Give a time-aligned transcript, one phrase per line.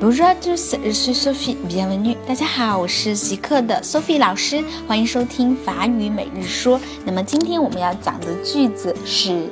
[0.00, 2.14] Bonjour à tous, je suis Sophie, bienvenue.
[2.28, 6.78] 大家好，我是习课的 Sophie 老师，欢迎收听法语每日说。
[7.06, 9.48] 那么今天我们要讲的句子是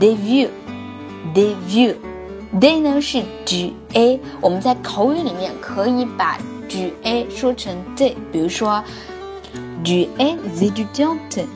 [0.00, 0.48] debut,
[1.34, 1.96] debut,
[2.58, 8.82] de 呢是 g a，我们在口语里面可以把 g a 说成 de，比如说
[9.82, 11.46] g a étudiante,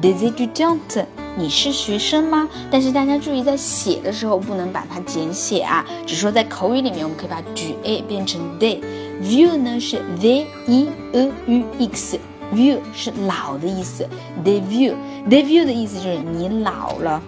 [0.00, 1.04] des étudiantes。
[1.36, 2.48] 你是学生吗？
[2.70, 8.78] 但是大家注意，在写的时候不能把它简写啊，只说在口语里面，我们可以把 g a 变成 de。
[9.22, 14.06] view 呢是 v e a u x，view 是老的意思。
[14.44, 17.22] de view，de view 的意思就是你老了。